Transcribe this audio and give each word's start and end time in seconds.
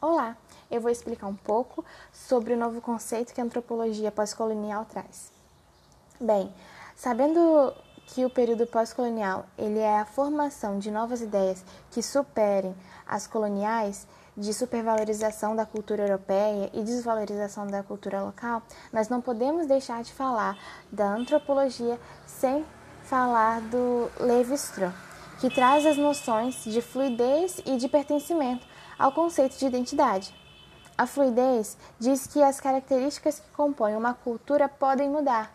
Olá, 0.00 0.36
eu 0.70 0.80
vou 0.80 0.92
explicar 0.92 1.26
um 1.26 1.34
pouco 1.34 1.84
sobre 2.12 2.54
o 2.54 2.56
novo 2.56 2.80
conceito 2.80 3.34
que 3.34 3.40
a 3.40 3.44
antropologia 3.44 4.12
pós-colonial 4.12 4.84
traz. 4.84 5.32
Bem, 6.20 6.54
sabendo 6.94 7.74
que 8.06 8.24
o 8.24 8.30
período 8.30 8.64
pós-colonial 8.64 9.46
ele 9.58 9.80
é 9.80 9.98
a 9.98 10.04
formação 10.04 10.78
de 10.78 10.88
novas 10.88 11.20
ideias 11.20 11.64
que 11.90 12.00
superem 12.00 12.76
as 13.08 13.26
coloniais, 13.26 14.06
de 14.36 14.54
supervalorização 14.54 15.56
da 15.56 15.66
cultura 15.66 16.04
europeia 16.04 16.70
e 16.72 16.84
desvalorização 16.84 17.66
da 17.66 17.82
cultura 17.82 18.22
local, 18.22 18.62
nós 18.92 19.08
não 19.08 19.20
podemos 19.20 19.66
deixar 19.66 20.04
de 20.04 20.12
falar 20.12 20.56
da 20.92 21.12
antropologia 21.12 21.98
sem 22.24 22.64
falar 23.02 23.60
do 23.62 24.08
Levi-Strauss, 24.20 25.07
que 25.38 25.48
traz 25.48 25.86
as 25.86 25.96
noções 25.96 26.64
de 26.64 26.82
fluidez 26.82 27.60
e 27.64 27.76
de 27.76 27.88
pertencimento 27.88 28.66
ao 28.98 29.12
conceito 29.12 29.56
de 29.56 29.66
identidade. 29.66 30.34
A 30.96 31.06
fluidez 31.06 31.76
diz 31.98 32.26
que 32.26 32.42
as 32.42 32.60
características 32.60 33.38
que 33.38 33.48
compõem 33.50 33.94
uma 33.94 34.14
cultura 34.14 34.68
podem 34.68 35.08
mudar. 35.08 35.52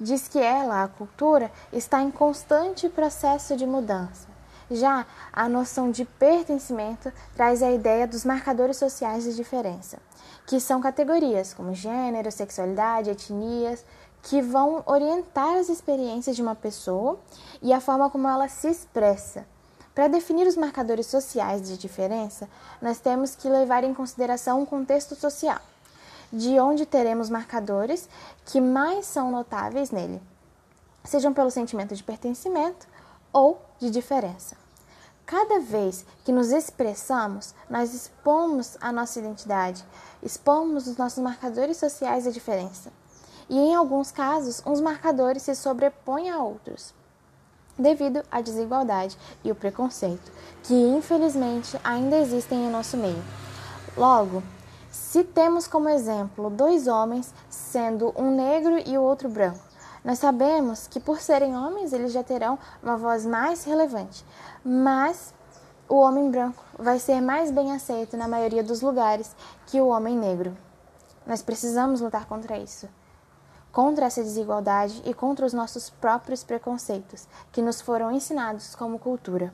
Diz 0.00 0.28
que 0.28 0.38
ela, 0.38 0.84
a 0.84 0.88
cultura, 0.88 1.50
está 1.72 2.00
em 2.00 2.12
constante 2.12 2.88
processo 2.88 3.56
de 3.56 3.66
mudança. 3.66 4.28
Já 4.70 5.06
a 5.32 5.48
noção 5.48 5.90
de 5.90 6.04
pertencimento 6.04 7.10
traz 7.34 7.62
a 7.62 7.72
ideia 7.72 8.06
dos 8.06 8.24
marcadores 8.24 8.76
sociais 8.76 9.24
de 9.24 9.34
diferença, 9.34 9.98
que 10.46 10.60
são 10.60 10.80
categorias 10.80 11.52
como 11.52 11.74
gênero, 11.74 12.30
sexualidade, 12.30 13.10
etnias, 13.10 13.84
que 14.22 14.42
vão 14.42 14.82
orientar 14.86 15.56
as 15.56 15.68
experiências 15.68 16.36
de 16.36 16.42
uma 16.42 16.54
pessoa 16.54 17.18
e 17.62 17.72
a 17.72 17.80
forma 17.80 18.10
como 18.10 18.28
ela 18.28 18.48
se 18.48 18.68
expressa. 18.68 19.46
Para 19.94 20.08
definir 20.08 20.46
os 20.46 20.56
marcadores 20.56 21.06
sociais 21.06 21.66
de 21.66 21.76
diferença, 21.76 22.48
nós 22.80 23.00
temos 23.00 23.34
que 23.34 23.48
levar 23.48 23.82
em 23.82 23.92
consideração 23.92 24.62
um 24.62 24.66
contexto 24.66 25.16
social, 25.16 25.58
de 26.32 26.58
onde 26.60 26.86
teremos 26.86 27.28
marcadores 27.28 28.08
que 28.44 28.60
mais 28.60 29.06
são 29.06 29.30
notáveis 29.30 29.90
nele, 29.90 30.22
sejam 31.02 31.32
pelo 31.32 31.50
sentimento 31.50 31.96
de 31.96 32.04
pertencimento 32.04 32.86
ou 33.32 33.60
de 33.80 33.90
diferença. 33.90 34.56
Cada 35.26 35.58
vez 35.58 36.06
que 36.24 36.32
nos 36.32 36.52
expressamos, 36.52 37.54
nós 37.68 37.92
expomos 37.92 38.78
a 38.80 38.90
nossa 38.90 39.18
identidade, 39.18 39.84
expomos 40.22 40.86
os 40.86 40.96
nossos 40.96 41.22
marcadores 41.22 41.76
sociais 41.76 42.24
de 42.24 42.32
diferença. 42.32 42.90
E 43.48 43.58
em 43.58 43.74
alguns 43.74 44.10
casos, 44.10 44.62
uns 44.66 44.80
marcadores 44.80 45.42
se 45.42 45.54
sobrepõem 45.54 46.30
a 46.30 46.42
outros 46.42 46.94
devido 47.78 48.22
à 48.30 48.40
desigualdade 48.40 49.16
e 49.44 49.50
o 49.50 49.54
preconceito 49.54 50.32
que 50.64 50.74
infelizmente 50.74 51.78
ainda 51.84 52.16
existem 52.16 52.66
em 52.66 52.70
nosso 52.70 52.96
meio. 52.96 53.22
Logo, 53.96 54.42
se 54.90 55.22
temos 55.22 55.66
como 55.66 55.88
exemplo 55.88 56.50
dois 56.50 56.88
homens, 56.88 57.32
sendo 57.48 58.12
um 58.16 58.34
negro 58.34 58.78
e 58.84 58.98
o 58.98 59.02
outro 59.02 59.28
branco, 59.28 59.60
nós 60.04 60.18
sabemos 60.18 60.86
que 60.86 61.00
por 61.00 61.20
serem 61.20 61.56
homens 61.56 61.92
eles 61.92 62.12
já 62.12 62.22
terão 62.22 62.58
uma 62.82 62.96
voz 62.96 63.24
mais 63.24 63.64
relevante, 63.64 64.24
mas 64.64 65.32
o 65.88 65.96
homem 65.96 66.30
branco 66.30 66.62
vai 66.78 66.98
ser 66.98 67.20
mais 67.20 67.50
bem 67.50 67.72
aceito 67.72 68.16
na 68.16 68.28
maioria 68.28 68.62
dos 68.62 68.80
lugares 68.80 69.34
que 69.66 69.80
o 69.80 69.88
homem 69.88 70.16
negro. 70.16 70.56
Nós 71.26 71.42
precisamos 71.42 72.00
lutar 72.00 72.26
contra 72.26 72.58
isso 72.58 72.88
contra 73.72 74.06
essa 74.06 74.22
desigualdade 74.22 75.02
e 75.04 75.12
contra 75.14 75.46
os 75.46 75.52
nossos 75.52 75.90
próprios 75.90 76.42
preconceitos 76.42 77.26
que 77.52 77.62
nos 77.62 77.80
foram 77.80 78.10
ensinados 78.10 78.74
como 78.74 78.98
cultura. 78.98 79.52